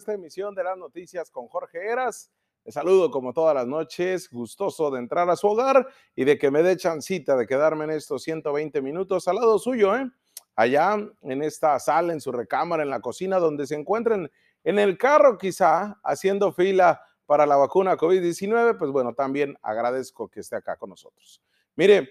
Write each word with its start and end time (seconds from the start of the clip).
esta 0.00 0.14
emisión 0.14 0.54
de 0.54 0.64
las 0.64 0.78
noticias 0.78 1.30
con 1.30 1.46
Jorge 1.48 1.86
Eras. 1.86 2.32
Les 2.64 2.72
saludo 2.72 3.10
como 3.10 3.34
todas 3.34 3.54
las 3.54 3.66
noches, 3.66 4.30
gustoso 4.30 4.90
de 4.90 4.98
entrar 4.98 5.28
a 5.28 5.36
su 5.36 5.46
hogar 5.46 5.86
y 6.16 6.24
de 6.24 6.38
que 6.38 6.50
me 6.50 6.62
dé 6.62 6.78
chancita 6.78 7.36
de 7.36 7.46
quedarme 7.46 7.84
en 7.84 7.90
estos 7.90 8.22
120 8.22 8.80
minutos 8.80 9.28
al 9.28 9.36
lado 9.36 9.58
suyo, 9.58 9.94
¿eh? 9.94 10.10
allá 10.56 10.96
en 11.20 11.42
esta 11.42 11.78
sala, 11.78 12.14
en 12.14 12.20
su 12.20 12.32
recámara, 12.32 12.82
en 12.82 12.88
la 12.88 13.00
cocina, 13.00 13.38
donde 13.38 13.66
se 13.66 13.74
encuentren 13.74 14.30
en 14.64 14.78
el 14.78 14.96
carro 14.96 15.36
quizá 15.36 16.00
haciendo 16.02 16.50
fila 16.50 17.02
para 17.26 17.44
la 17.44 17.56
vacuna 17.56 17.98
COVID-19, 17.98 18.78
pues 18.78 18.90
bueno, 18.90 19.12
también 19.12 19.58
agradezco 19.60 20.28
que 20.28 20.40
esté 20.40 20.56
acá 20.56 20.76
con 20.76 20.88
nosotros. 20.88 21.42
Mire, 21.76 22.08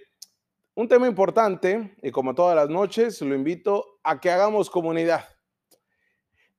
un 0.76 0.88
tema 0.88 1.08
importante 1.08 1.96
y 2.04 2.12
como 2.12 2.36
todas 2.36 2.56
las 2.56 2.70
noches, 2.70 3.20
lo 3.22 3.34
invito 3.34 4.00
a 4.04 4.20
que 4.20 4.30
hagamos 4.30 4.70
comunidad. 4.70 5.26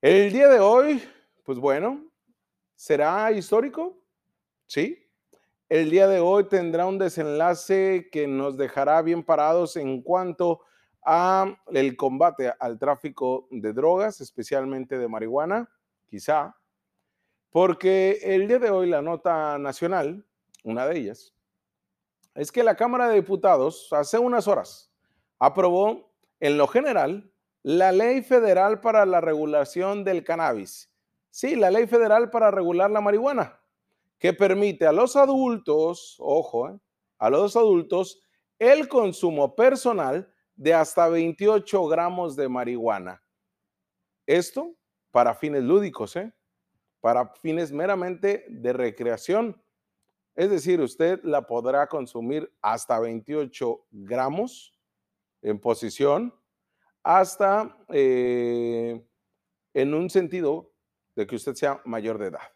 El 0.03 0.33
día 0.33 0.49
de 0.49 0.61
hoy, 0.61 1.03
pues 1.45 1.59
bueno, 1.59 2.05
¿será 2.75 3.31
histórico? 3.33 3.99
Sí. 4.67 4.99
El 5.69 5.91
día 5.91 6.09
de 6.09 6.21
hoy 6.21 6.49
tendrá 6.49 6.87
un 6.87 6.99
desenlace 6.99 8.09
que 8.11 8.27
nos 8.27 8.57
dejará 8.57 9.03
bien 9.03 9.23
parados 9.23 9.77
en 9.77 10.03
cuanto 10.03 10.61
a 11.05 11.57
el 11.69 11.97
combate 11.97 12.53
al 12.59 12.79
tráfico 12.79 13.49
de 13.51 13.73
drogas, 13.73 14.21
especialmente 14.21 14.99
de 14.99 15.09
marihuana, 15.09 15.71
quizá, 16.09 16.57
porque 17.51 18.19
el 18.23 18.49
día 18.49 18.59
de 18.59 18.71
hoy 18.71 18.89
la 18.89 19.03
nota 19.03 19.59
nacional, 19.59 20.27
una 20.65 20.87
de 20.87 20.99
ellas, 20.99 21.35
es 22.35 22.53
que 22.53 22.63
la 22.63 22.77
Cámara 22.77 23.09
de 23.09 23.17
Diputados 23.17 23.93
hace 23.93 24.19
unas 24.19 24.47
horas 24.47 24.93
aprobó 25.39 26.13
en 26.39 26.57
lo 26.57 26.67
general 26.69 27.33
la 27.63 27.93
ley 27.93 28.23
federal 28.23 28.81
para 28.81 29.05
la 29.05 29.21
regulación 29.21 30.05
del 30.05 30.25
cannabis. 30.25 30.90
Sí, 31.31 31.55
la 31.55 31.71
ley 31.71 31.87
federal 31.87 32.31
para 32.31 32.51
regular 32.51 32.91
la 32.91 33.01
marihuana, 33.01 33.61
que 34.19 34.33
permite 34.33 34.87
a 34.87 34.93
los 34.93 35.17
adultos, 35.17 36.17
ojo, 36.19 36.69
eh, 36.69 36.79
a 37.19 37.31
los 37.31 37.57
adultos, 37.57 38.23
el 38.59 38.89
consumo 38.89 39.55
personal 39.55 40.33
de 40.57 40.75
hasta 40.75 41.09
28 41.09 41.87
gramos 41.87 42.37
de 42.37 42.49
marihuana. 42.49 43.23
Esto 44.27 44.75
para 45.11 45.35
fines 45.35 45.63
lúdicos, 45.63 46.17
¿eh? 46.17 46.33
para 47.01 47.29
fines 47.35 47.73
meramente 47.73 48.45
de 48.49 48.73
recreación. 48.73 49.61
Es 50.35 50.51
decir, 50.51 50.81
usted 50.81 51.21
la 51.23 51.47
podrá 51.47 51.87
consumir 51.87 52.53
hasta 52.61 52.99
28 53.01 53.87
gramos 53.91 54.73
en 55.43 55.59
posición 55.59 56.35
hasta 57.03 57.77
eh, 57.89 59.03
en 59.73 59.95
un 59.95 60.11
sentido 60.11 60.70
de 61.21 61.27
que 61.27 61.37
usted 61.37 61.55
sea 61.55 61.83
mayor 61.85 62.19
de 62.19 62.29
edad. 62.29 62.49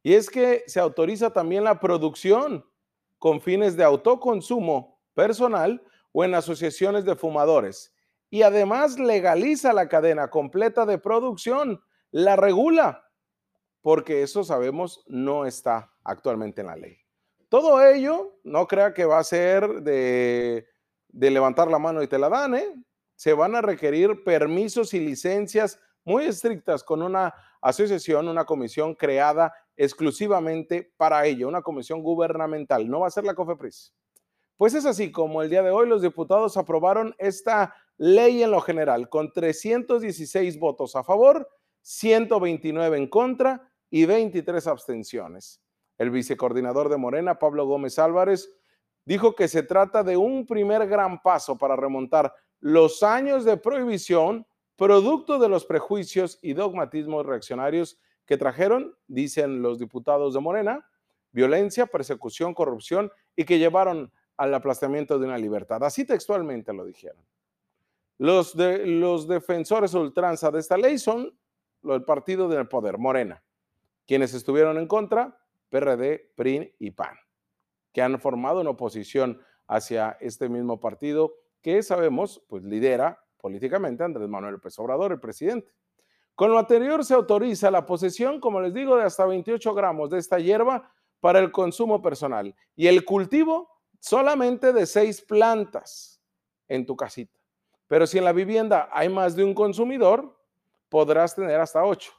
Y 0.00 0.14
es 0.14 0.30
que 0.30 0.62
se 0.68 0.78
autoriza 0.78 1.32
también 1.32 1.64
la 1.64 1.80
producción 1.80 2.64
con 3.18 3.40
fines 3.40 3.76
de 3.76 3.82
autoconsumo 3.82 5.00
personal 5.12 5.82
o 6.12 6.22
en 6.24 6.36
asociaciones 6.36 7.04
de 7.04 7.16
fumadores. 7.16 7.92
Y 8.30 8.42
además 8.42 8.98
legaliza 9.00 9.72
la 9.72 9.88
cadena 9.88 10.30
completa 10.30 10.86
de 10.86 10.98
producción, 10.98 11.82
la 12.12 12.36
regula, 12.36 13.10
porque 13.82 14.22
eso 14.22 14.44
sabemos 14.44 15.02
no 15.08 15.46
está 15.46 15.92
actualmente 16.04 16.60
en 16.60 16.68
la 16.68 16.76
ley. 16.76 16.98
Todo 17.48 17.82
ello, 17.82 18.38
no 18.44 18.68
crea 18.68 18.94
que 18.94 19.04
va 19.04 19.18
a 19.18 19.24
ser 19.24 19.82
de, 19.82 20.68
de 21.08 21.30
levantar 21.30 21.68
la 21.68 21.80
mano 21.80 22.02
y 22.04 22.06
te 22.06 22.18
la 22.18 22.28
dan, 22.28 22.54
¿eh? 22.54 22.72
se 23.16 23.32
van 23.32 23.56
a 23.56 23.62
requerir 23.62 24.22
permisos 24.22 24.94
y 24.94 25.00
licencias 25.00 25.80
muy 26.04 26.24
estrictas 26.24 26.84
con 26.84 27.02
una 27.02 27.34
asociación, 27.60 28.28
una 28.28 28.44
comisión 28.44 28.94
creada 28.94 29.52
exclusivamente 29.76 30.92
para 30.96 31.24
ello, 31.26 31.48
una 31.48 31.62
comisión 31.62 32.02
gubernamental, 32.02 32.88
no 32.88 33.00
va 33.00 33.08
a 33.08 33.10
ser 33.10 33.24
la 33.24 33.34
COFEPRIS. 33.34 33.92
Pues 34.56 34.74
es 34.74 34.86
así 34.86 35.10
como 35.10 35.42
el 35.42 35.50
día 35.50 35.62
de 35.62 35.70
hoy 35.70 35.88
los 35.88 36.02
diputados 36.02 36.56
aprobaron 36.56 37.14
esta 37.18 37.74
ley 37.96 38.42
en 38.42 38.50
lo 38.50 38.60
general 38.60 39.08
con 39.08 39.32
316 39.32 40.58
votos 40.58 40.94
a 40.94 41.02
favor, 41.02 41.48
129 41.82 42.96
en 42.96 43.08
contra 43.08 43.68
y 43.90 44.06
23 44.06 44.66
abstenciones. 44.66 45.60
El 45.98 46.10
vicecoordinador 46.10 46.88
de 46.88 46.96
Morena, 46.96 47.38
Pablo 47.38 47.66
Gómez 47.66 47.98
Álvarez, 47.98 48.48
dijo 49.04 49.34
que 49.34 49.48
se 49.48 49.62
trata 49.62 50.02
de 50.02 50.16
un 50.16 50.46
primer 50.46 50.86
gran 50.86 51.20
paso 51.20 51.58
para 51.58 51.76
remontar 51.76 52.32
los 52.60 53.02
años 53.02 53.44
de 53.44 53.56
prohibición 53.56 54.46
producto 54.76 55.38
de 55.38 55.48
los 55.48 55.64
prejuicios 55.64 56.38
y 56.42 56.54
dogmatismos 56.54 57.24
reaccionarios 57.26 57.98
que 58.26 58.36
trajeron, 58.36 58.96
dicen 59.06 59.62
los 59.62 59.78
diputados 59.78 60.34
de 60.34 60.40
Morena, 60.40 60.90
violencia, 61.32 61.86
persecución, 61.86 62.54
corrupción 62.54 63.10
y 63.36 63.44
que 63.44 63.58
llevaron 63.58 64.12
al 64.36 64.54
aplastamiento 64.54 65.18
de 65.18 65.26
una 65.26 65.38
libertad. 65.38 65.82
Así 65.84 66.04
textualmente 66.04 66.72
lo 66.72 66.84
dijeron. 66.84 67.24
Los, 68.18 68.56
de, 68.56 68.86
los 68.86 69.26
defensores 69.26 69.94
ultranza 69.94 70.50
de 70.50 70.60
esta 70.60 70.76
ley 70.76 70.98
son 70.98 71.36
el 71.82 72.04
partido 72.04 72.48
del 72.48 72.68
poder, 72.68 72.98
Morena, 72.98 73.42
quienes 74.06 74.32
estuvieron 74.34 74.78
en 74.78 74.86
contra, 74.86 75.38
PRD, 75.68 76.32
PRIN 76.36 76.72
y 76.78 76.92
PAN, 76.92 77.16
que 77.92 78.02
han 78.02 78.18
formado 78.20 78.60
una 78.60 78.70
oposición 78.70 79.40
hacia 79.66 80.16
este 80.20 80.48
mismo 80.48 80.80
partido 80.80 81.34
que 81.60 81.82
sabemos, 81.82 82.42
pues 82.48 82.62
lidera 82.62 83.23
políticamente 83.44 84.02
Andrés 84.02 84.26
Manuel 84.26 84.54
López 84.54 84.78
Obrador, 84.78 85.12
el 85.12 85.20
presidente. 85.20 85.70
Con 86.34 86.50
lo 86.50 86.58
anterior 86.58 87.04
se 87.04 87.12
autoriza 87.12 87.70
la 87.70 87.84
posesión, 87.84 88.40
como 88.40 88.58
les 88.58 88.72
digo, 88.72 88.96
de 88.96 89.02
hasta 89.02 89.26
28 89.26 89.74
gramos 89.74 90.08
de 90.08 90.18
esta 90.18 90.38
hierba 90.38 90.90
para 91.20 91.40
el 91.40 91.52
consumo 91.52 92.00
personal 92.00 92.54
y 92.74 92.86
el 92.86 93.04
cultivo 93.04 93.68
solamente 94.00 94.72
de 94.72 94.86
seis 94.86 95.20
plantas 95.20 96.22
en 96.68 96.86
tu 96.86 96.96
casita. 96.96 97.38
Pero 97.86 98.06
si 98.06 98.16
en 98.16 98.24
la 98.24 98.32
vivienda 98.32 98.88
hay 98.90 99.10
más 99.10 99.36
de 99.36 99.44
un 99.44 99.52
consumidor, 99.52 100.34
podrás 100.88 101.34
tener 101.34 101.60
hasta 101.60 101.84
ocho. 101.84 102.14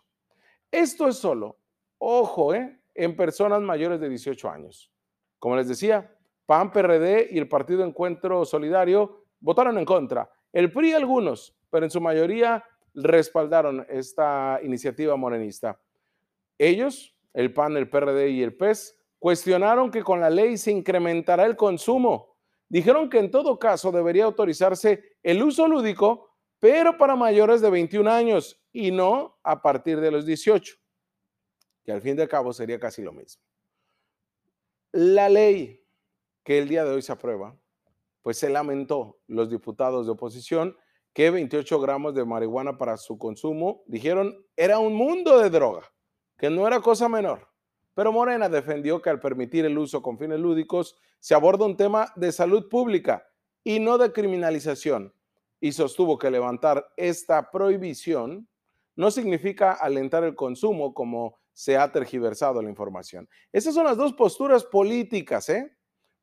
Esto 0.69 1.07
es 1.07 1.17
solo, 1.17 1.57
ojo, 1.97 2.53
¿eh? 2.53 2.79
en 2.93 3.15
personas 3.15 3.61
mayores 3.61 3.99
de 3.99 4.09
18 4.09 4.47
años. 4.47 4.93
Como 5.39 5.55
les 5.55 5.67
decía, 5.67 6.15
PAN, 6.45 6.71
PRD 6.71 7.29
y 7.31 7.39
el 7.39 7.49
Partido 7.49 7.83
Encuentro 7.83 8.45
Solidario 8.45 9.23
votaron 9.39 9.79
en 9.79 9.85
contra. 9.85 10.29
El 10.55 10.71
PRI 10.71 10.93
algunos, 10.93 11.53
pero 11.69 11.83
en 11.83 11.91
su 11.91 11.99
mayoría 11.99 12.63
respaldaron 12.93 13.85
esta 13.89 14.57
iniciativa 14.63 15.17
morenista. 15.17 15.77
Ellos, 16.57 17.13
el 17.33 17.51
PAN, 17.51 17.75
el 17.75 17.89
PRD 17.89 18.29
y 18.29 18.41
el 18.41 18.55
PES, 18.55 18.97
cuestionaron 19.19 19.91
que 19.91 20.01
con 20.01 20.21
la 20.21 20.29
ley 20.29 20.55
se 20.55 20.71
incrementará 20.71 21.45
el 21.45 21.57
consumo. 21.57 22.37
Dijeron 22.69 23.09
que 23.09 23.19
en 23.19 23.31
todo 23.31 23.59
caso 23.59 23.91
debería 23.91 24.23
autorizarse 24.23 25.17
el 25.23 25.43
uso 25.43 25.67
lúdico, 25.67 26.29
pero 26.61 26.97
para 26.97 27.17
mayores 27.17 27.59
de 27.59 27.69
21 27.69 28.09
años 28.09 28.57
y 28.71 28.91
no 28.91 29.37
a 29.43 29.61
partir 29.61 29.99
de 29.99 30.09
los 30.09 30.25
18, 30.25 30.73
que 31.83 31.91
al 31.91 31.99
fin 32.01 32.15
de 32.15 32.29
cabo 32.29 32.53
sería 32.53 32.79
casi 32.79 33.01
lo 33.01 33.11
mismo. 33.11 33.43
La 34.93 35.27
ley 35.27 35.85
que 36.45 36.59
el 36.59 36.69
día 36.69 36.85
de 36.85 36.91
hoy 36.91 37.01
se 37.01 37.11
aprueba 37.11 37.57
pues 38.25 38.39
se 38.39 38.49
lamentó 38.49 39.19
los 39.27 39.51
diputados 39.51 40.07
de 40.07 40.13
oposición 40.13 40.75
que 41.13 41.29
28 41.29 41.79
gramos 41.79 42.15
de 42.15 42.25
marihuana 42.25 42.75
para 42.75 42.97
su 42.97 43.19
consumo, 43.19 43.83
dijeron, 43.85 44.43
era 44.57 44.79
un 44.79 44.95
mundo 44.95 45.37
de 45.37 45.51
droga, 45.51 45.83
que 46.35 46.49
no 46.49 46.65
era 46.65 46.79
cosa 46.79 47.07
menor. 47.07 47.47
Pero 47.93 48.11
Morena 48.11 48.49
defendió 48.49 48.99
que 48.99 49.11
al 49.11 49.19
permitir 49.19 49.63
el 49.65 49.77
uso 49.77 50.01
con 50.01 50.17
fines 50.17 50.39
lúdicos 50.39 50.97
se 51.19 51.35
aborda 51.35 51.67
un 51.67 51.77
tema 51.77 52.11
de 52.15 52.31
salud 52.31 52.67
pública 52.67 53.27
y 53.63 53.79
no 53.79 53.99
de 53.99 54.11
criminalización, 54.11 55.13
y 55.61 55.71
sostuvo 55.73 56.17
que 56.17 56.31
levantar 56.31 56.83
esta 56.97 57.51
prohibición 57.51 58.49
no 58.95 59.11
significa 59.11 59.73
alentar 59.73 60.23
el 60.23 60.33
consumo 60.33 60.95
como 60.95 61.37
se 61.53 61.77
ha 61.77 61.91
tergiversado 61.91 62.59
la 62.63 62.71
información. 62.71 63.29
Esas 63.51 63.75
son 63.75 63.85
las 63.85 63.97
dos 63.97 64.13
posturas 64.13 64.63
políticas, 64.63 65.47
¿eh? 65.49 65.75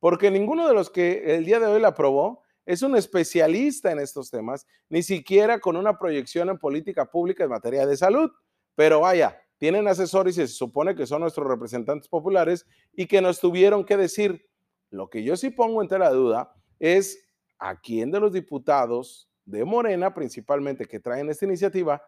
Porque 0.02 0.32
ninguno 0.32 0.66
de 0.66 0.75
los 0.75 0.90
que 0.90 1.37
el 1.37 1.44
día 1.44 1.60
de 1.60 1.66
hoy 1.66 1.81
la 1.81 1.88
aprobó 1.88 2.43
es 2.66 2.82
un 2.82 2.96
especialista 2.96 3.93
en 3.93 4.00
estos 4.00 4.32
temas, 4.32 4.66
ni 4.88 5.00
siquiera 5.00 5.60
con 5.60 5.76
una 5.76 5.96
proyección 5.96 6.49
en 6.49 6.58
política 6.58 7.08
pública 7.08 7.44
en 7.44 7.50
materia 7.50 7.87
de 7.87 7.96
salud. 7.96 8.28
Pero 8.75 8.99
vaya, 8.99 9.40
tienen 9.58 9.87
asesores 9.87 10.37
y 10.37 10.40
se 10.40 10.49
supone 10.49 10.96
que 10.96 11.06
son 11.06 11.20
nuestros 11.20 11.46
representantes 11.46 12.08
populares 12.08 12.66
y 12.93 13.06
que 13.06 13.22
nos 13.22 13.38
tuvieron 13.38 13.84
que 13.84 13.96
decir. 13.96 14.44
Lo 14.90 15.08
que 15.08 15.22
yo 15.22 15.37
sí 15.37 15.50
pongo 15.50 15.81
entre 15.81 16.00
la 16.00 16.10
duda 16.10 16.52
es 16.81 17.25
a 17.60 17.81
quién 17.81 18.10
de 18.10 18.19
los 18.19 18.32
diputados 18.32 19.31
de 19.44 19.64
Morena, 19.64 20.12
principalmente 20.12 20.87
que 20.87 20.98
traen 20.98 21.31
esta 21.31 21.44
iniciativa, 21.44 22.02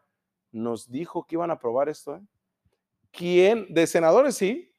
nos 0.50 0.90
dijo 0.90 1.24
que 1.28 1.36
iban 1.36 1.50
a 1.50 1.54
aprobar 1.54 1.88
esto. 1.88 2.16
Eh? 2.16 2.22
¿Quién? 3.12 3.72
De 3.72 3.86
senadores 3.86 4.34
sí, 4.34 4.72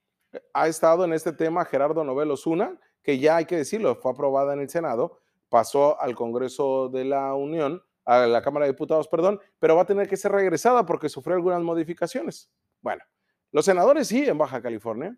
ha 0.54 0.68
estado 0.68 1.06
en 1.06 1.14
este 1.14 1.32
tema 1.32 1.64
Gerardo 1.64 2.04
Novelos 2.04 2.46
Una, 2.46 2.78
que 3.06 3.20
ya 3.20 3.36
hay 3.36 3.46
que 3.46 3.56
decirlo, 3.56 3.96
fue 3.96 4.12
aprobada 4.12 4.54
en 4.54 4.62
el 4.62 4.70
Senado, 4.70 5.20
pasó 5.48 6.02
al 6.02 6.16
Congreso 6.16 6.90
de 6.90 7.06
la 7.06 7.36
Unión, 7.36 7.84
a 8.04 8.26
la 8.26 8.42
Cámara 8.42 8.66
de 8.66 8.72
Diputados, 8.72 9.08
perdón, 9.08 9.40
pero 9.60 9.76
va 9.76 9.84
a 9.84 9.86
tener 9.86 10.08
que 10.10 10.18
ser 10.18 10.32
regresada 10.32 10.88
porque 10.88 11.08
sufrió 11.08 11.36
algunas 11.36 11.62
modificaciones. 11.62 12.50
Bueno, 12.82 13.04
los 13.52 13.64
senadores 13.64 14.08
sí 14.08 14.28
en 14.28 14.40
Baja 14.40 14.60
California. 14.60 15.16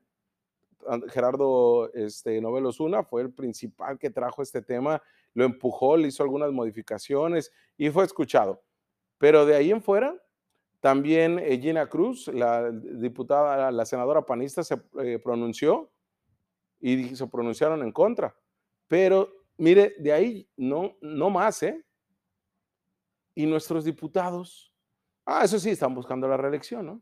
Gerardo 1.09 1.91
este, 1.93 2.41
Novelo 2.41 2.71
fue 3.09 3.21
el 3.21 3.33
principal 3.33 3.97
que 3.97 4.09
trajo 4.09 4.41
este 4.41 4.61
tema, 4.61 5.01
lo 5.33 5.45
empujó, 5.45 5.95
le 5.95 6.09
hizo 6.09 6.23
algunas 6.23 6.51
modificaciones 6.51 7.53
y 7.77 7.89
fue 7.89 8.03
escuchado. 8.03 8.63
Pero 9.17 9.45
de 9.45 9.55
ahí 9.55 9.71
en 9.71 9.81
fuera, 9.81 10.13
también 10.81 11.39
eh, 11.39 11.57
Gina 11.57 11.87
Cruz, 11.87 12.27
la 12.27 12.69
diputada, 12.69 13.71
la 13.71 13.85
senadora 13.85 14.25
panista, 14.25 14.63
se 14.63 14.75
eh, 15.01 15.19
pronunció 15.23 15.89
y 16.79 17.15
se 17.15 17.27
pronunciaron 17.27 17.81
en 17.83 17.91
contra. 17.91 18.35
Pero 18.87 19.37
mire, 19.57 19.95
de 19.99 20.13
ahí 20.13 20.49
no, 20.55 20.95
no 21.01 21.29
más, 21.29 21.63
¿eh? 21.63 21.83
Y 23.35 23.45
nuestros 23.45 23.83
diputados, 23.83 24.73
ah, 25.25 25.43
eso 25.43 25.59
sí, 25.59 25.69
están 25.69 25.93
buscando 25.93 26.27
la 26.27 26.37
reelección, 26.37 26.85
¿no? 26.85 27.01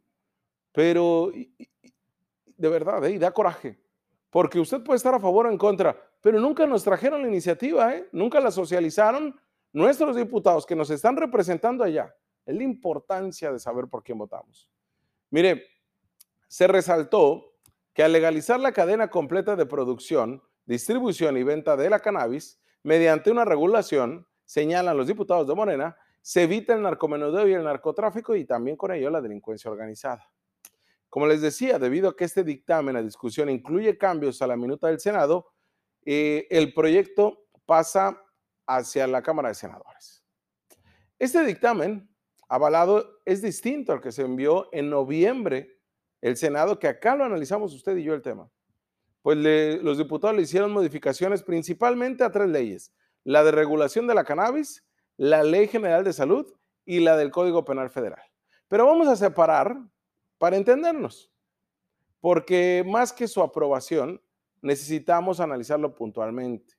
Pero 0.72 1.31
de 2.57 2.69
verdad, 2.69 3.04
¿eh? 3.06 3.19
da 3.19 3.31
coraje, 3.31 3.80
porque 4.30 4.60
usted 4.60 4.83
puede 4.83 4.98
estar 4.98 5.13
a 5.13 5.19
favor 5.19 5.45
o 5.45 5.51
en 5.51 5.57
contra, 5.57 5.98
pero 6.22 6.39
nunca 6.39 6.66
nos 6.66 6.83
trajeron 6.83 7.22
la 7.22 7.27
iniciativa, 7.27 7.95
¿eh? 7.95 8.10
Nunca 8.12 8.39
la 8.39 8.51
socializaron 8.51 9.39
nuestros 9.72 10.16
diputados 10.16 10.66
que 10.66 10.75
nos 10.75 10.89
están 10.89 11.18
representando 11.18 11.83
allá. 11.83 12.16
Es 12.45 12.56
la 12.56 12.63
importancia 12.63 13.51
de 13.51 13.60
saber 13.60 13.88
por 13.88 14.04
quién 14.04 14.18
votamos. 14.18 14.69
Mire, 15.30 15.66
se 16.48 16.68
resaltó 16.68 17.55
que 17.95 18.03
al 18.03 18.12
legalizar 18.12 18.59
la 18.59 18.74
cadena 18.74 19.09
completa 19.09 19.56
de 19.56 19.65
producción, 19.65 20.44
distribución 20.65 21.38
y 21.38 21.44
venta 21.44 21.77
de 21.77 21.89
la 21.89 22.01
cannabis, 22.01 22.59
mediante 22.83 23.31
una 23.31 23.45
regulación, 23.45 24.27
señalan 24.44 24.97
los 24.97 25.07
diputados 25.07 25.47
de 25.47 25.56
Morena, 25.56 25.97
se 26.21 26.44
evita 26.44 26.74
el 26.74 26.81
narcomenudeo 26.81 27.47
y 27.47 27.53
el 27.53 27.63
narcotráfico 27.63 28.36
y 28.36 28.44
también 28.44 28.75
con 28.75 28.92
ello 28.92 29.09
la 29.09 29.21
delincuencia 29.21 29.71
organizada. 29.71 30.30
Como 31.09 31.25
les 31.25 31.39
decía, 31.39 31.80
debido 31.80 32.09
a 32.09 32.15
que 32.18 32.25
este 32.25 32.44
dictamen 32.44 32.97
a 32.97 33.01
discusión 33.01 33.50
incluye 33.50 33.98
cambios 33.98 34.41
a 34.41 34.48
la 34.48 34.57
minuta 34.57 34.88
del 34.88 35.00
Senado, 35.00 35.53
eh, 36.03 36.48
el 36.50 36.74
proyecto 36.74 37.45
pasa 37.65 38.21
hacia 38.68 39.07
la 39.07 39.24
Cámara 39.24 39.50
de 39.50 39.56
Senadores. 39.56 40.21
Este 41.18 41.45
dictamen 41.45 42.13
avalado 42.50 43.21
es 43.24 43.41
distinto 43.41 43.94
al 43.94 44.01
que 44.01 44.12
se 44.12 44.24
envió 44.24 44.68
en 44.74 44.89
noviembre 44.89 45.75
el 46.25 46.38
Senado, 46.38 46.80
que 46.80 46.88
acá 46.88 47.16
lo 47.16 47.24
analizamos 47.24 47.72
usted 47.75 47.95
y 47.98 48.04
yo 48.04 48.16
el 48.16 48.24
tema, 48.24 48.50
pues 49.22 49.38
los 49.83 50.00
diputados 50.00 50.36
le 50.36 50.42
hicieron 50.42 50.72
modificaciones 50.72 51.44
principalmente 51.44 52.24
a 52.24 52.31
tres 52.31 52.50
leyes, 52.50 52.92
la 53.24 53.44
de 53.44 53.51
regulación 53.51 54.07
de 54.07 54.16
la 54.16 54.24
cannabis, 54.24 54.83
la 55.18 55.44
Ley 55.44 55.68
General 55.68 56.04
de 56.04 56.13
Salud 56.13 56.51
y 56.83 57.00
la 57.00 57.16
del 57.16 57.30
Código 57.30 57.63
Penal 57.63 57.92
Federal. 57.92 58.24
Pero 58.68 58.88
vamos 58.88 59.07
a 59.07 59.16
separar 59.16 59.77
para 60.39 60.57
entendernos, 60.57 61.31
porque 62.22 62.83
más 62.88 63.13
que 63.13 63.27
su 63.27 63.44
aprobación, 63.44 64.19
necesitamos 64.63 65.39
analizarlo 65.39 65.94
puntualmente. 65.94 66.74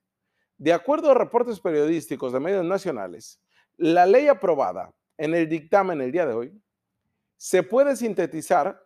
De 0.59 0.73
acuerdo 0.73 1.13
a 1.13 1.15
reportes 1.15 1.61
periodísticos 1.61 2.33
de 2.33 2.41
medios 2.41 2.65
nacionales, 2.65 3.41
la 3.77 4.07
ley 4.07 4.27
aprobada 4.27 4.93
en 5.17 5.37
el 5.37 5.49
dictamen 5.49 6.01
el 6.01 6.11
día 6.11 6.27
de 6.27 6.35
hoy 6.35 6.63
se 7.37 7.63
puede 7.63 7.95
sintetizar 7.95 8.86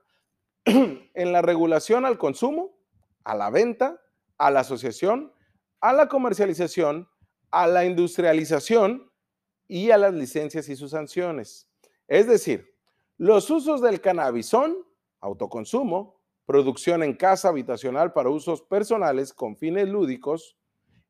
en 1.15 1.33
la 1.33 1.43
regulación 1.43 2.05
al 2.05 2.19
consumo, 2.19 2.79
a 3.25 3.35
la 3.35 3.51
venta, 3.51 4.01
a 4.39 4.51
la 4.51 4.61
asociación, 4.61 5.33
a 5.81 5.93
la 5.93 6.09
comercialización, 6.09 7.09
a 7.51 7.67
la 7.67 7.85
industrialización 7.85 9.11
y 9.67 9.91
a 9.91 9.99
las 9.99 10.15
licencias 10.15 10.69
y 10.69 10.77
sus 10.77 10.93
sanciones. 10.93 11.69
Es 12.07 12.27
decir, 12.27 12.75
los 13.17 13.51
usos 13.51 13.81
del 13.81 14.01
cannabis 14.01 14.47
son 14.47 14.77
autoconsumo, 15.21 16.21
producción 16.47 17.03
en 17.03 17.15
casa 17.15 17.49
habitacional 17.49 18.13
para 18.13 18.31
usos 18.31 18.63
personales 18.63 19.33
con 19.33 19.57
fines 19.57 19.89
lúdicos 19.89 20.57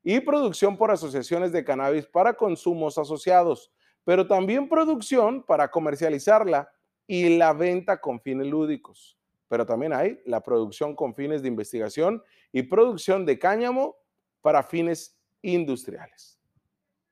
y 0.03 0.19
producción 0.19 0.77
por 0.77 0.91
asociaciones 0.91 1.51
de 1.51 1.63
cannabis 1.63 2.05
para 2.05 2.33
consumos 2.33 2.97
asociados, 2.97 3.71
pero 4.03 4.27
también 4.27 4.67
producción 4.67 5.43
para 5.43 5.69
comercializarla 5.69 6.71
y 7.07 7.37
la 7.37 7.53
venta 7.53 8.01
con 8.01 8.19
fines 8.19 8.47
lúdicos 8.47 9.20
pero 9.51 9.65
también 9.65 9.91
hay 9.91 10.17
la 10.23 10.39
producción 10.41 10.95
con 10.95 11.13
fines 11.13 11.41
de 11.41 11.49
investigación 11.49 12.23
y 12.53 12.63
producción 12.63 13.25
de 13.25 13.37
cáñamo 13.37 13.97
para 14.39 14.63
fines 14.63 15.19
industriales. 15.41 16.39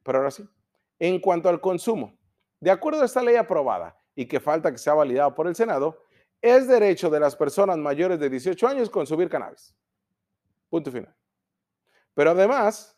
Pero 0.03 0.19
ahora 0.19 0.31
sí, 0.31 0.47
en 0.99 1.19
cuanto 1.19 1.49
al 1.49 1.59
consumo, 1.59 2.17
de 2.61 2.71
acuerdo 2.71 3.01
a 3.01 3.05
esta 3.05 3.21
ley 3.21 3.35
aprobada 3.35 3.93
y 4.15 4.25
que 4.25 4.39
falta 4.39 4.71
que 4.71 4.77
sea 4.77 4.93
validada 4.93 5.35
por 5.35 5.47
el 5.47 5.55
Senado, 5.55 6.01
es 6.41 6.65
derecho 6.65 7.09
de 7.09 7.19
las 7.19 7.35
personas 7.35 7.77
mayores 7.77 8.17
de 8.21 8.29
18 8.29 8.67
años 8.69 8.89
consumir 8.89 9.27
cannabis. 9.27 9.75
Punto 10.69 10.93
final. 10.93 11.13
Pero 12.13 12.31
además, 12.31 12.97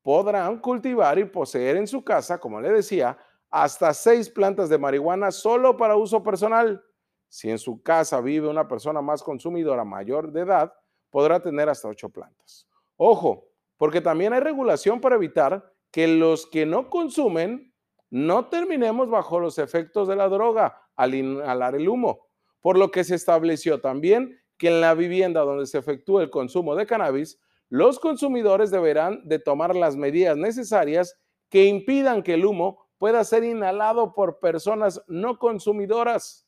podrán 0.00 0.60
cultivar 0.60 1.18
y 1.18 1.24
poseer 1.24 1.76
en 1.76 1.88
su 1.88 2.04
casa, 2.04 2.38
como 2.38 2.60
le 2.60 2.70
decía, 2.70 3.18
hasta 3.50 3.92
seis 3.92 4.30
plantas 4.30 4.68
de 4.68 4.78
marihuana 4.78 5.32
solo 5.32 5.76
para 5.76 5.96
uso 5.96 6.22
personal 6.22 6.84
si 7.28 7.50
en 7.50 7.58
su 7.58 7.82
casa 7.82 8.20
vive 8.20 8.48
una 8.48 8.68
persona 8.68 9.02
más 9.02 9.22
consumidora 9.22 9.84
mayor 9.84 10.32
de 10.32 10.40
edad, 10.40 10.72
podrá 11.10 11.40
tener 11.40 11.68
hasta 11.68 11.88
ocho 11.88 12.08
plantas. 12.08 12.66
Ojo, 12.96 13.48
porque 13.76 14.00
también 14.00 14.32
hay 14.32 14.40
regulación 14.40 15.00
para 15.00 15.16
evitar 15.16 15.72
que 15.90 16.08
los 16.08 16.46
que 16.46 16.66
no 16.66 16.90
consumen 16.90 17.74
no 18.10 18.46
terminemos 18.46 19.10
bajo 19.10 19.40
los 19.40 19.58
efectos 19.58 20.08
de 20.08 20.16
la 20.16 20.28
droga 20.28 20.80
al 20.94 21.14
inhalar 21.14 21.74
el 21.74 21.88
humo, 21.88 22.28
por 22.60 22.78
lo 22.78 22.90
que 22.90 23.04
se 23.04 23.14
estableció 23.14 23.80
también 23.80 24.40
que 24.56 24.68
en 24.68 24.80
la 24.80 24.94
vivienda 24.94 25.42
donde 25.42 25.66
se 25.66 25.78
efectúa 25.78 26.22
el 26.22 26.30
consumo 26.30 26.74
de 26.74 26.86
cannabis, 26.86 27.38
los 27.68 27.98
consumidores 27.98 28.70
deberán 28.70 29.26
de 29.26 29.38
tomar 29.38 29.74
las 29.74 29.96
medidas 29.96 30.36
necesarias 30.36 31.18
que 31.48 31.64
impidan 31.64 32.22
que 32.22 32.34
el 32.34 32.46
humo 32.46 32.86
pueda 32.98 33.22
ser 33.24 33.44
inhalado 33.44 34.14
por 34.14 34.38
personas 34.38 35.02
no 35.06 35.38
consumidoras. 35.38 36.45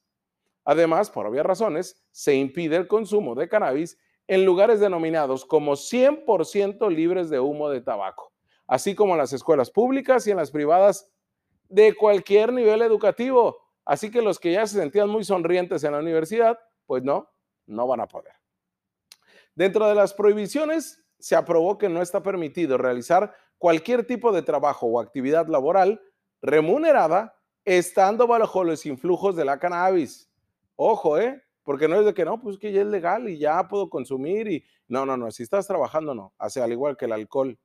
Además, 0.68 1.08
por 1.08 1.24
obvias 1.24 1.46
razones, 1.46 1.98
se 2.10 2.34
impide 2.34 2.76
el 2.76 2.88
consumo 2.88 3.34
de 3.34 3.48
cannabis 3.48 3.98
en 4.26 4.44
lugares 4.44 4.80
denominados 4.80 5.46
como 5.46 5.72
100% 5.72 6.94
libres 6.94 7.30
de 7.30 7.40
humo 7.40 7.70
de 7.70 7.80
tabaco, 7.80 8.34
así 8.66 8.94
como 8.94 9.14
en 9.14 9.18
las 9.18 9.32
escuelas 9.32 9.70
públicas 9.70 10.26
y 10.26 10.30
en 10.30 10.36
las 10.36 10.50
privadas 10.50 11.10
de 11.70 11.94
cualquier 11.94 12.52
nivel 12.52 12.82
educativo. 12.82 13.56
Así 13.86 14.10
que 14.10 14.20
los 14.20 14.38
que 14.38 14.52
ya 14.52 14.66
se 14.66 14.78
sentían 14.78 15.08
muy 15.08 15.24
sonrientes 15.24 15.84
en 15.84 15.92
la 15.92 16.00
universidad, 16.00 16.58
pues 16.84 17.02
no, 17.02 17.32
no 17.64 17.86
van 17.86 18.00
a 18.02 18.06
poder. 18.06 18.34
Dentro 19.54 19.88
de 19.88 19.94
las 19.94 20.12
prohibiciones, 20.12 21.02
se 21.18 21.34
aprobó 21.34 21.78
que 21.78 21.88
no 21.88 22.02
está 22.02 22.22
permitido 22.22 22.76
realizar 22.76 23.34
cualquier 23.56 24.06
tipo 24.06 24.32
de 24.32 24.42
trabajo 24.42 24.86
o 24.86 25.00
actividad 25.00 25.48
laboral 25.48 26.02
remunerada 26.42 27.34
estando 27.64 28.26
bajo 28.26 28.64
los 28.64 28.84
influjos 28.84 29.34
de 29.34 29.46
la 29.46 29.58
cannabis. 29.58 30.28
Ojo, 30.80 31.18
¿eh? 31.18 31.42
Porque 31.64 31.88
no 31.88 31.96
es 31.96 32.06
de 32.06 32.14
que 32.14 32.24
no, 32.24 32.40
pues 32.40 32.56
que 32.56 32.70
ya 32.70 32.82
es 32.82 32.86
legal 32.86 33.28
y 33.28 33.36
ya 33.36 33.66
puedo 33.66 33.90
consumir 33.90 34.46
y 34.46 34.64
no, 34.86 35.04
no, 35.04 35.16
no, 35.16 35.28
si 35.32 35.42
estás 35.42 35.66
trabajando 35.66 36.14
no, 36.14 36.32
hace 36.38 36.62
al 36.62 36.70
igual 36.70 36.96
que 36.96 37.06
el 37.06 37.12
alcohol. 37.12 37.58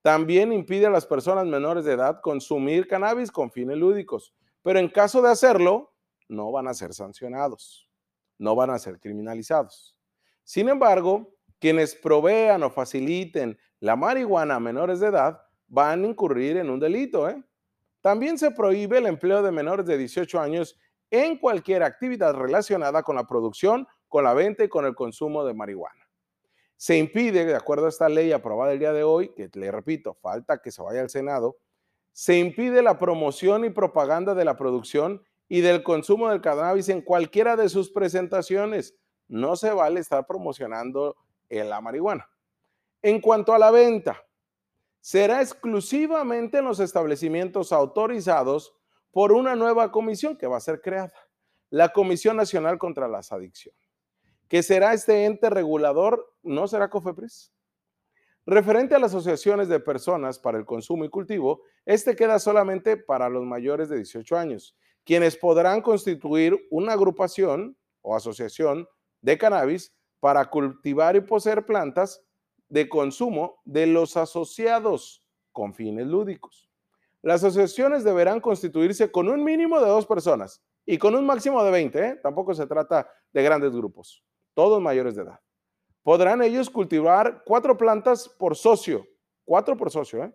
También 0.00 0.50
impide 0.50 0.86
a 0.86 0.90
las 0.90 1.04
personas 1.04 1.46
menores 1.46 1.84
de 1.84 1.92
edad 1.92 2.22
consumir 2.22 2.88
cannabis 2.88 3.30
con 3.30 3.50
fines 3.50 3.76
lúdicos, 3.76 4.34
pero 4.62 4.78
en 4.78 4.88
caso 4.88 5.20
de 5.20 5.30
hacerlo, 5.30 5.92
no 6.28 6.50
van 6.50 6.66
a 6.66 6.72
ser 6.72 6.94
sancionados, 6.94 7.90
no 8.38 8.56
van 8.56 8.70
a 8.70 8.78
ser 8.78 8.98
criminalizados. 8.98 9.98
Sin 10.42 10.70
embargo, 10.70 11.34
quienes 11.58 11.94
provean 11.94 12.62
o 12.62 12.70
faciliten 12.70 13.58
la 13.80 13.96
marihuana 13.96 14.54
a 14.54 14.60
menores 14.60 14.98
de 14.98 15.08
edad 15.08 15.42
van 15.68 16.04
a 16.04 16.06
incurrir 16.06 16.56
en 16.56 16.70
un 16.70 16.80
delito. 16.80 17.28
¿eh? 17.28 17.44
También 18.00 18.38
se 18.38 18.50
prohíbe 18.50 18.96
el 18.96 19.06
empleo 19.06 19.42
de 19.42 19.52
menores 19.52 19.84
de 19.84 19.98
18 19.98 20.40
años 20.40 20.78
en 21.10 21.38
cualquier 21.38 21.82
actividad 21.82 22.34
relacionada 22.34 23.02
con 23.02 23.16
la 23.16 23.26
producción, 23.26 23.86
con 24.08 24.24
la 24.24 24.34
venta 24.34 24.64
y 24.64 24.68
con 24.68 24.84
el 24.84 24.94
consumo 24.94 25.44
de 25.44 25.54
marihuana. 25.54 26.08
Se 26.76 26.96
impide, 26.96 27.44
de 27.44 27.54
acuerdo 27.54 27.86
a 27.86 27.90
esta 27.90 28.08
ley 28.08 28.32
aprobada 28.32 28.72
el 28.72 28.78
día 28.78 28.92
de 28.92 29.04
hoy, 29.04 29.34
que 29.34 29.50
le 29.54 29.70
repito, 29.70 30.14
falta 30.14 30.62
que 30.62 30.70
se 30.70 30.82
vaya 30.82 31.00
al 31.00 31.10
Senado, 31.10 31.58
se 32.12 32.38
impide 32.38 32.82
la 32.82 32.98
promoción 32.98 33.64
y 33.64 33.70
propaganda 33.70 34.34
de 34.34 34.44
la 34.44 34.56
producción 34.56 35.22
y 35.48 35.60
del 35.60 35.82
consumo 35.82 36.28
del 36.28 36.40
cannabis 36.40 36.88
en 36.88 37.02
cualquiera 37.02 37.56
de 37.56 37.68
sus 37.68 37.90
presentaciones. 37.90 38.96
No 39.28 39.56
se 39.56 39.72
vale 39.72 40.00
estar 40.00 40.26
promocionando 40.26 41.16
la 41.50 41.80
marihuana. 41.80 42.28
En 43.02 43.20
cuanto 43.20 43.52
a 43.52 43.58
la 43.58 43.70
venta, 43.70 44.22
será 45.00 45.40
exclusivamente 45.42 46.58
en 46.58 46.64
los 46.64 46.80
establecimientos 46.80 47.72
autorizados 47.72 48.74
por 49.10 49.32
una 49.32 49.56
nueva 49.56 49.90
comisión 49.90 50.36
que 50.36 50.46
va 50.46 50.56
a 50.56 50.60
ser 50.60 50.80
creada, 50.80 51.14
la 51.70 51.90
Comisión 51.90 52.36
Nacional 52.36 52.78
contra 52.78 53.08
las 53.08 53.32
Adicciones, 53.32 53.80
que 54.48 54.62
será 54.62 54.92
este 54.92 55.24
ente 55.24 55.50
regulador, 55.50 56.34
no 56.42 56.66
será 56.68 56.90
COFEPRIS. 56.90 57.52
Referente 58.46 58.94
a 58.94 58.98
las 58.98 59.14
asociaciones 59.14 59.68
de 59.68 59.80
personas 59.80 60.38
para 60.38 60.58
el 60.58 60.64
consumo 60.64 61.04
y 61.04 61.10
cultivo, 61.10 61.62
este 61.84 62.16
queda 62.16 62.38
solamente 62.38 62.96
para 62.96 63.28
los 63.28 63.44
mayores 63.44 63.88
de 63.88 63.96
18 63.96 64.36
años, 64.36 64.76
quienes 65.04 65.36
podrán 65.36 65.82
constituir 65.82 66.66
una 66.70 66.94
agrupación 66.94 67.76
o 68.02 68.16
asociación 68.16 68.88
de 69.20 69.38
cannabis 69.38 69.94
para 70.18 70.48
cultivar 70.50 71.16
y 71.16 71.20
poseer 71.20 71.64
plantas 71.64 72.22
de 72.68 72.88
consumo 72.88 73.60
de 73.64 73.86
los 73.86 74.16
asociados 74.16 75.22
con 75.52 75.74
fines 75.74 76.06
lúdicos. 76.06 76.69
Las 77.22 77.44
asociaciones 77.44 78.02
deberán 78.02 78.40
constituirse 78.40 79.10
con 79.10 79.28
un 79.28 79.44
mínimo 79.44 79.78
de 79.80 79.86
dos 79.86 80.06
personas 80.06 80.62
y 80.86 80.96
con 80.98 81.14
un 81.14 81.26
máximo 81.26 81.62
de 81.62 81.70
20. 81.70 81.98
¿eh? 81.98 82.16
Tampoco 82.22 82.54
se 82.54 82.66
trata 82.66 83.10
de 83.32 83.42
grandes 83.42 83.72
grupos, 83.72 84.24
todos 84.54 84.80
mayores 84.80 85.16
de 85.16 85.22
edad. 85.22 85.40
Podrán 86.02 86.42
ellos 86.42 86.70
cultivar 86.70 87.42
cuatro 87.44 87.76
plantas 87.76 88.28
por 88.28 88.56
socio, 88.56 89.06
cuatro 89.44 89.76
por 89.76 89.90
socio, 89.90 90.24
¿eh? 90.24 90.34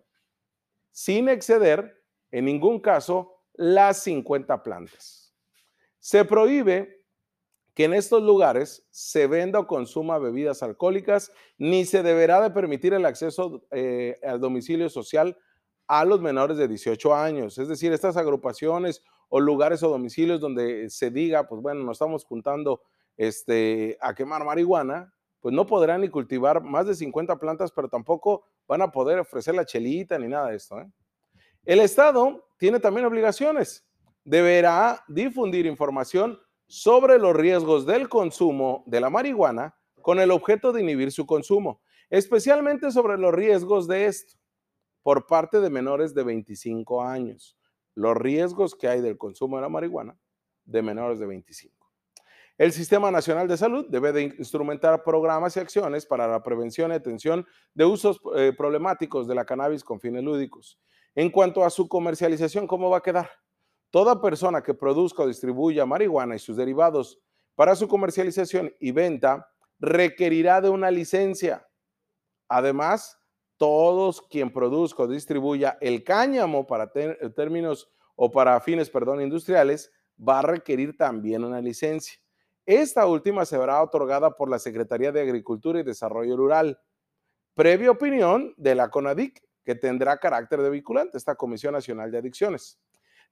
sin 0.92 1.28
exceder 1.28 2.04
en 2.30 2.44
ningún 2.44 2.80
caso 2.80 3.42
las 3.54 4.02
50 4.04 4.62
plantas. 4.62 5.34
Se 5.98 6.24
prohíbe 6.24 7.04
que 7.74 7.84
en 7.84 7.94
estos 7.94 8.22
lugares 8.22 8.86
se 8.90 9.26
venda 9.26 9.58
o 9.58 9.66
consuma 9.66 10.18
bebidas 10.18 10.62
alcohólicas, 10.62 11.32
ni 11.58 11.84
se 11.84 12.02
deberá 12.02 12.40
de 12.40 12.50
permitir 12.50 12.94
el 12.94 13.04
acceso 13.04 13.66
eh, 13.70 14.18
al 14.22 14.40
domicilio 14.40 14.88
social 14.88 15.36
a 15.86 16.04
los 16.04 16.20
menores 16.20 16.56
de 16.56 16.68
18 16.68 17.14
años. 17.14 17.58
Es 17.58 17.68
decir, 17.68 17.92
estas 17.92 18.16
agrupaciones 18.16 19.02
o 19.28 19.40
lugares 19.40 19.82
o 19.82 19.88
domicilios 19.88 20.40
donde 20.40 20.90
se 20.90 21.10
diga, 21.10 21.46
pues 21.46 21.62
bueno, 21.62 21.82
nos 21.82 21.96
estamos 21.96 22.24
juntando 22.24 22.82
este, 23.16 23.96
a 24.00 24.14
quemar 24.14 24.44
marihuana, 24.44 25.12
pues 25.40 25.54
no 25.54 25.66
podrán 25.66 26.00
ni 26.00 26.08
cultivar 26.08 26.62
más 26.62 26.86
de 26.86 26.94
50 26.94 27.36
plantas, 27.38 27.72
pero 27.72 27.88
tampoco 27.88 28.44
van 28.66 28.82
a 28.82 28.90
poder 28.90 29.18
ofrecer 29.18 29.54
la 29.54 29.64
chelita 29.64 30.18
ni 30.18 30.28
nada 30.28 30.48
de 30.50 30.56
esto. 30.56 30.80
¿eh? 30.80 30.90
El 31.64 31.80
Estado 31.80 32.48
tiene 32.58 32.80
también 32.80 33.06
obligaciones. 33.06 33.86
Deberá 34.24 35.04
difundir 35.06 35.66
información 35.66 36.38
sobre 36.66 37.18
los 37.18 37.36
riesgos 37.36 37.86
del 37.86 38.08
consumo 38.08 38.82
de 38.86 39.00
la 39.00 39.08
marihuana 39.08 39.76
con 40.02 40.18
el 40.18 40.32
objeto 40.32 40.72
de 40.72 40.82
inhibir 40.82 41.12
su 41.12 41.26
consumo, 41.26 41.80
especialmente 42.10 42.90
sobre 42.90 43.18
los 43.18 43.32
riesgos 43.32 43.86
de 43.86 44.06
esto 44.06 44.36
por 45.06 45.24
parte 45.28 45.60
de 45.60 45.70
menores 45.70 46.14
de 46.14 46.24
25 46.24 47.00
años. 47.00 47.56
Los 47.94 48.16
riesgos 48.16 48.74
que 48.74 48.88
hay 48.88 49.00
del 49.00 49.16
consumo 49.16 49.54
de 49.54 49.62
la 49.62 49.68
marihuana 49.68 50.18
de 50.64 50.82
menores 50.82 51.20
de 51.20 51.26
25. 51.26 51.92
El 52.58 52.72
Sistema 52.72 53.12
Nacional 53.12 53.46
de 53.46 53.56
Salud 53.56 53.86
debe 53.88 54.10
de 54.10 54.22
instrumentar 54.36 55.04
programas 55.04 55.56
y 55.56 55.60
acciones 55.60 56.06
para 56.06 56.26
la 56.26 56.42
prevención 56.42 56.90
y 56.90 56.94
atención 56.94 57.46
de 57.72 57.84
usos 57.84 58.20
eh, 58.34 58.52
problemáticos 58.58 59.28
de 59.28 59.36
la 59.36 59.44
cannabis 59.44 59.84
con 59.84 60.00
fines 60.00 60.24
lúdicos. 60.24 60.80
En 61.14 61.30
cuanto 61.30 61.64
a 61.64 61.70
su 61.70 61.86
comercialización, 61.86 62.66
¿cómo 62.66 62.90
va 62.90 62.98
a 62.98 63.02
quedar? 63.02 63.30
Toda 63.92 64.20
persona 64.20 64.60
que 64.60 64.74
produzca 64.74 65.22
o 65.22 65.28
distribuya 65.28 65.86
marihuana 65.86 66.34
y 66.34 66.40
sus 66.40 66.56
derivados 66.56 67.20
para 67.54 67.76
su 67.76 67.86
comercialización 67.86 68.74
y 68.80 68.90
venta 68.90 69.48
requerirá 69.78 70.60
de 70.60 70.70
una 70.70 70.90
licencia. 70.90 71.64
Además, 72.48 73.15
todos 73.56 74.22
quien 74.22 74.52
produzca 74.52 75.04
o 75.04 75.08
distribuya 75.08 75.78
el 75.80 76.04
cáñamo 76.04 76.66
para 76.66 76.90
términos 76.90 77.90
o 78.14 78.30
para 78.30 78.60
fines, 78.60 78.90
perdón, 78.90 79.20
industriales, 79.20 79.92
va 80.16 80.40
a 80.40 80.42
requerir 80.42 80.96
también 80.96 81.44
una 81.44 81.60
licencia. 81.60 82.18
Esta 82.64 83.06
última 83.06 83.44
se 83.44 83.58
verá 83.58 83.82
otorgada 83.82 84.30
por 84.30 84.50
la 84.50 84.58
Secretaría 84.58 85.12
de 85.12 85.20
Agricultura 85.20 85.78
y 85.78 85.84
Desarrollo 85.84 86.36
Rural, 86.36 86.80
previa 87.54 87.90
opinión 87.90 88.54
de 88.56 88.74
la 88.74 88.90
CONADIC, 88.90 89.42
que 89.64 89.74
tendrá 89.74 90.16
carácter 90.18 90.62
de 90.62 90.70
vinculante, 90.70 91.18
esta 91.18 91.34
Comisión 91.34 91.74
Nacional 91.74 92.10
de 92.10 92.18
Adicciones. 92.18 92.78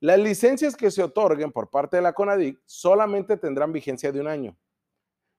Las 0.00 0.18
licencias 0.18 0.76
que 0.76 0.90
se 0.90 1.02
otorguen 1.02 1.52
por 1.52 1.70
parte 1.70 1.96
de 1.96 2.02
la 2.02 2.12
CONADIC 2.12 2.60
solamente 2.66 3.36
tendrán 3.36 3.72
vigencia 3.72 4.12
de 4.12 4.20
un 4.20 4.28
año 4.28 4.56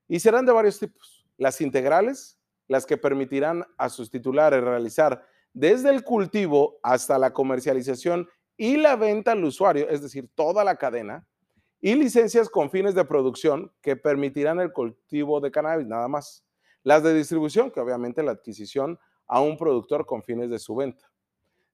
y 0.08 0.20
serán 0.20 0.46
de 0.46 0.52
varios 0.52 0.80
tipos. 0.80 1.26
Las 1.38 1.60
integrales, 1.62 2.40
las 2.68 2.86
que 2.86 2.98
permitirán 2.98 3.66
a 3.78 3.90
sus 3.90 4.10
titulares 4.10 4.64
realizar 4.64 5.26
desde 5.54 5.90
el 5.90 6.04
cultivo 6.04 6.80
hasta 6.84 7.18
la 7.18 7.32
comercialización 7.32 8.28
y 8.58 8.78
la 8.78 8.96
venta 8.96 9.34
al 9.34 9.44
usuario, 9.44 9.88
es 9.90 10.02
decir, 10.02 10.30
toda 10.36 10.64
la 10.64 10.76
cadena, 10.76 11.28
y 11.82 11.94
licencias 11.96 12.50
con 12.50 12.70
fines 12.70 12.96
de 12.96 13.06
producción 13.06 13.72
que 13.82 13.96
permitirán 13.96 14.60
el 14.60 14.72
cultivo 14.72 15.40
de 15.40 15.52
cannabis, 15.52 15.88
nada 15.88 16.08
más. 16.08 16.44
Las 16.84 17.04
de 17.04 17.14
distribución, 17.14 17.72
que 17.72 17.80
obviamente 17.80 18.24
la 18.24 18.32
adquisición 18.32 18.98
a 19.28 19.42
un 19.42 19.58
productor 19.58 20.06
con 20.06 20.24
fines 20.24 20.50
de 20.50 20.60
su 20.60 20.76
venta. 20.76 21.12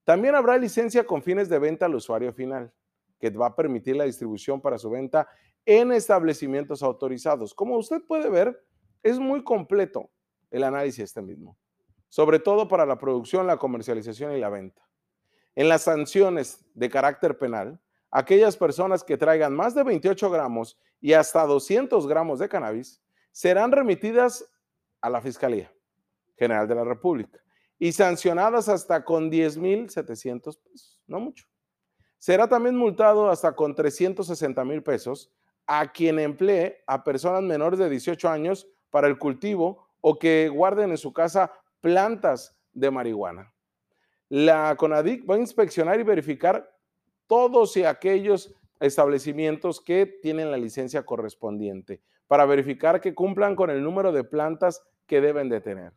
También 0.04 0.36
habrá 0.36 0.58
licencia 0.58 1.06
con 1.06 1.22
fines 1.22 1.50
de 1.50 1.60
venta 1.60 1.86
al 1.86 1.96
usuario 1.96 2.34
final, 2.34 2.74
que 3.20 3.30
va 3.30 3.48
a 3.48 3.56
permitir 3.56 3.96
la 3.96 4.06
distribución 4.06 4.60
para 4.60 4.78
su 4.78 4.90
venta 4.90 5.28
en 5.66 5.92
establecimientos 5.92 6.82
autorizados. 6.82 7.54
Como 7.54 7.78
usted 7.78 8.02
puede 8.08 8.30
ver, 8.30 8.64
es 9.04 9.20
muy 9.20 9.44
completo 9.44 10.10
el 10.51 10.63
análisis 10.63 11.05
este 11.05 11.22
mismo, 11.22 11.58
sobre 12.10 12.39
todo 12.39 12.67
para 12.67 12.86
la 12.86 12.98
producción, 12.98 13.48
la 13.48 13.58
comercialización 13.58 14.34
y 14.34 14.39
la 14.39 14.50
venta. 14.50 14.88
En 15.55 15.67
las 15.67 15.84
sanciones 15.84 16.63
de 16.74 16.89
carácter 16.89 17.38
penal, 17.38 17.79
aquellas 18.12 18.55
personas 18.55 19.03
que 19.03 19.17
traigan 19.17 19.55
más 19.55 19.74
de 19.74 19.84
28 19.84 20.29
gramos 20.29 20.77
y 21.00 21.13
hasta 21.13 21.46
200 21.46 22.08
gramos 22.08 22.39
de 22.39 22.50
cannabis 22.50 23.01
serán 23.31 23.72
remitidas 23.72 24.46
a 25.01 25.10
la 25.10 25.22
Fiscalía 25.22 25.74
General 26.38 26.67
de 26.67 26.75
la 26.75 26.84
República 26.84 27.39
y 27.79 27.91
sancionadas 27.91 28.70
hasta 28.70 29.03
con 29.03 29.29
10,700 29.29 30.58
pesos, 30.58 31.01
no 31.08 31.20
mucho. 31.20 31.48
Será 32.20 32.48
también 32.48 32.75
multado 32.75 33.29
hasta 33.29 33.55
con 33.55 33.74
360 33.74 34.63
mil 34.65 34.84
pesos 34.84 35.31
a 35.65 35.91
quien 35.91 36.20
emplee 36.20 36.84
a 36.86 37.03
personas 37.03 37.41
menores 37.41 37.79
de 37.79 37.89
18 37.89 38.29
años 38.29 38.67
para 38.91 39.08
el 39.08 39.17
cultivo 39.17 39.88
o 40.01 40.20
que 40.20 40.50
guarden 40.50 40.91
en 40.91 40.98
su 40.98 41.13
casa 41.13 41.51
plantas 41.79 42.55
de 42.74 42.91
marihuana. 42.91 43.53
La 44.29 44.75
CONADIC 44.75 45.29
va 45.29 45.36
a 45.36 45.39
inspeccionar 45.39 46.00
y 46.00 46.03
verificar 46.03 46.70
todos 47.27 47.77
y 47.77 47.86
aquellos 47.86 48.53
establecimientos 48.79 49.79
que 49.79 50.05
tienen 50.05 50.51
la 50.51 50.58
licencia 50.58 51.03
correspondiente 51.03 52.01
para 52.27 52.46
verificar 52.46 53.01
que 53.01 53.13
cumplan 53.13 53.55
con 53.55 53.70
el 53.70 53.84
número 53.84 54.12
de 54.12 54.24
plantas 54.24 54.84
que 55.05 55.22
deben 55.22 55.50
de 55.50 55.62
tener. 55.62 55.93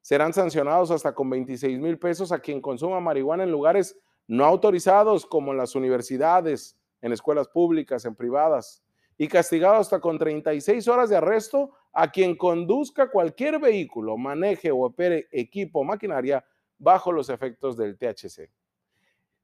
Serán 0.00 0.32
sancionados 0.32 0.90
hasta 0.90 1.14
con 1.14 1.28
26 1.30 1.78
mil 1.78 1.98
pesos 1.98 2.32
a 2.32 2.38
quien 2.38 2.60
consuma 2.60 3.00
marihuana 3.00 3.44
en 3.44 3.50
lugares 3.50 3.98
no 4.26 4.44
autorizados 4.44 5.26
como 5.26 5.52
en 5.52 5.58
las 5.58 5.74
universidades, 5.74 6.76
en 7.00 7.12
escuelas 7.12 7.48
públicas, 7.48 8.04
en 8.04 8.14
privadas, 8.14 8.82
y 9.18 9.28
castigado 9.28 9.76
hasta 9.76 10.00
con 10.00 10.18
36 10.18 10.88
horas 10.88 11.10
de 11.10 11.16
arresto 11.16 11.72
a 11.98 12.12
quien 12.12 12.36
conduzca 12.36 13.10
cualquier 13.10 13.58
vehículo, 13.58 14.18
maneje 14.18 14.70
o 14.70 14.84
opere 14.84 15.28
equipo 15.32 15.80
o 15.80 15.84
maquinaria 15.84 16.44
bajo 16.76 17.10
los 17.10 17.30
efectos 17.30 17.74
del 17.74 17.96
THC. 17.96 18.50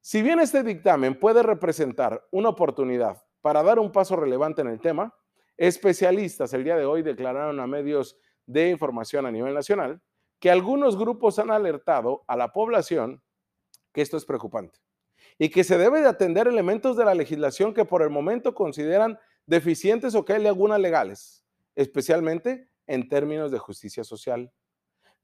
Si 0.03 0.21
bien 0.21 0.39
este 0.39 0.63
dictamen 0.63 1.19
puede 1.19 1.43
representar 1.43 2.23
una 2.31 2.51
oportunidad 2.51 3.25
para 3.41 3.63
dar 3.63 3.79
un 3.79 3.91
paso 3.91 4.17
relevante 4.17 4.61
en 4.61 4.69
el 4.69 4.81
tema, 4.81 5.15
especialistas 5.57 6.53
el 6.53 6.63
día 6.63 6.77
de 6.77 6.85
hoy 6.85 7.01
declararon 7.01 7.59
a 7.59 7.67
medios 7.67 8.19
de 8.45 8.69
información 8.69 9.25
a 9.25 9.31
nivel 9.31 9.55
nacional 9.55 10.03
que 10.39 10.51
algunos 10.51 10.99
grupos 10.99 11.39
han 11.39 11.51
alertado 11.51 12.23
a 12.27 12.37
la 12.37 12.53
población 12.53 13.23
que 13.95 14.03
esto 14.03 14.19
es 14.19 14.27
preocupante 14.27 14.79
y 15.39 15.49
que 15.49 15.65
se 15.65 15.79
debe 15.79 16.03
de 16.03 16.09
atender 16.09 16.49
elementos 16.49 16.99
de 16.99 17.07
la 17.07 17.15
legislación 17.15 17.73
que 17.73 17.87
por 17.87 18.03
el 18.03 18.11
momento 18.11 18.55
consideran 18.55 19.19
deficientes 19.47 20.15
o 20.15 20.27
que 20.27 20.35
hay 20.35 20.43
lagunas 20.43 20.81
legales, 20.81 21.42
especialmente 21.75 22.69
en 22.87 23.09
términos 23.09 23.51
de 23.51 23.59
justicia 23.59 24.05
social. 24.05 24.53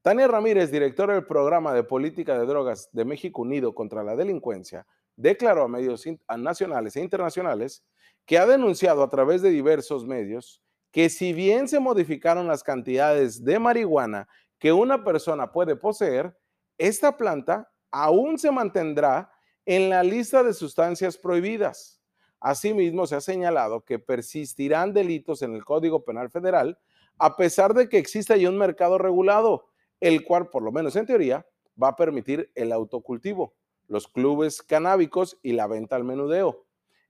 Tania 0.02 0.28
Ramírez, 0.28 0.71
directora 0.71 1.14
del 1.14 1.26
programa 1.26 1.75
de 1.75 1.83
política 1.83 2.38
de 2.38 2.47
drogas 2.47 2.88
de 2.93 3.05
México 3.05 3.43
Unido 3.43 3.75
contra 3.75 4.05
la 4.05 4.17
Delincuencia, 4.17 4.87
declaró 5.17 5.64
a 5.64 5.69
medios 5.69 6.05
nacionales 6.37 6.97
e 6.97 7.00
internacionales 7.00 7.85
que 8.25 8.38
ha 8.38 8.47
denunciado 8.47 9.02
a 9.02 9.11
través 9.11 9.43
de 9.43 9.50
diversos 9.50 10.07
medios 10.07 10.62
que 10.93 11.11
si 11.11 11.33
bien 11.33 11.69
se 11.69 11.81
modificaron 11.81 12.47
las 12.47 12.62
cantidades 12.62 13.45
de 13.45 13.59
marihuana 13.59 14.28
que 14.59 14.73
una 14.73 15.05
persona 15.05 15.52
puede 15.52 15.76
poseer, 15.76 16.37
esta 16.78 17.17
planta 17.17 17.71
aún 17.90 18.38
se 18.38 18.50
mantendrá 18.50 19.31
en 19.67 19.90
la 19.90 20.02
lista 20.02 20.43
de 20.43 20.55
sustancias 20.55 21.19
prohibidas. 21.19 21.98
Asimismo, 22.40 23.07
se 23.07 23.16
ha 23.16 23.21
señalado 23.21 23.85
que 23.85 23.99
persistirán 23.99 24.92
delitos 24.92 25.42
en 25.42 25.54
el 25.54 25.64
Código 25.64 26.04
Penal 26.04 26.30
Federal 26.30 26.78
a 27.18 27.37
pesar 27.37 27.75
de 27.75 27.88
que 27.88 27.99
exista 27.99 28.37
ya 28.37 28.49
un 28.49 28.59
mercado 28.59 28.97
regulado 28.97 29.66
el 30.00 30.25
cual, 30.25 30.49
por 30.49 30.62
lo 30.62 30.71
menos 30.71 30.95
en 30.97 31.07
teoría, 31.07 31.47
va 31.80 31.88
a 31.88 31.97
permitir 31.97 32.50
el 32.54 32.73
autocultivo, 32.73 33.54
los 33.88 34.07
clubes 34.07 34.62
canábicos 34.62 35.38
y 35.42 35.52
la 35.52 35.66
venta 35.66 35.97
al 35.97 36.04
menudeo. 36.04 36.66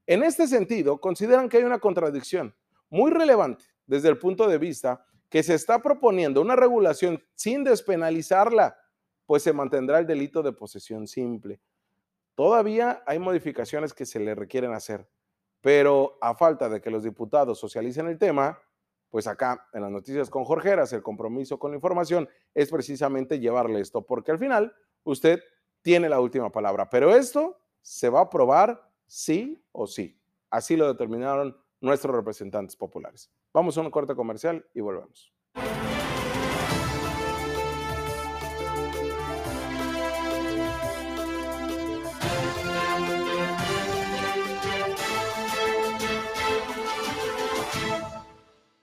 En 0.07 0.23
este 0.23 0.47
sentido, 0.47 0.99
consideran 0.99 1.49
que 1.49 1.57
hay 1.57 1.63
una 1.63 1.79
contradicción 1.79 2.55
muy 2.89 3.11
relevante 3.11 3.65
desde 3.85 4.09
el 4.09 4.17
punto 4.17 4.47
de 4.47 4.57
vista 4.57 5.05
que 5.29 5.43
se 5.43 5.53
está 5.53 5.81
proponiendo 5.81 6.41
una 6.41 6.55
regulación 6.55 7.23
sin 7.35 7.63
despenalizarla, 7.63 8.75
pues 9.27 9.43
se 9.43 9.53
mantendrá 9.53 9.99
el 9.99 10.07
delito 10.07 10.41
de 10.41 10.53
posesión 10.53 11.07
simple. 11.07 11.61
Todavía 12.33 13.03
hay 13.05 13.19
modificaciones 13.19 13.93
que 13.93 14.07
se 14.07 14.19
le 14.19 14.33
requieren 14.33 14.73
hacer, 14.73 15.07
pero 15.61 16.17
a 16.21 16.35
falta 16.35 16.69
de 16.69 16.81
que 16.81 16.89
los 16.89 17.03
diputados 17.03 17.59
socialicen 17.59 18.07
el 18.07 18.17
tema, 18.17 18.59
pues 19.09 19.27
acá 19.27 19.67
en 19.73 19.81
las 19.81 19.91
noticias 19.91 20.29
con 20.29 20.43
Jorge 20.43 20.69
Heras, 20.69 20.93
el 20.93 21.01
compromiso 21.01 21.57
con 21.57 21.71
la 21.71 21.77
información 21.77 22.29
es 22.53 22.69
precisamente 22.69 23.39
llevarle 23.39 23.81
esto, 23.81 24.01
porque 24.01 24.31
al 24.31 24.39
final 24.39 24.73
usted 25.03 25.41
tiene 25.81 26.09
la 26.09 26.19
última 26.19 26.51
palabra, 26.51 26.89
pero 26.89 27.15
esto 27.15 27.59
se 27.81 28.09
va 28.09 28.19
a 28.19 28.23
aprobar 28.23 28.89
sí 29.07 29.63
o 29.71 29.87
sí. 29.87 30.19
Así 30.49 30.75
lo 30.75 30.87
determinaron 30.87 31.57
nuestros 31.81 32.15
representantes 32.15 32.75
populares. 32.75 33.31
Vamos 33.53 33.77
a 33.77 33.81
un 33.81 33.91
corte 33.91 34.15
comercial 34.15 34.65
y 34.73 34.81
volvemos. 34.81 35.33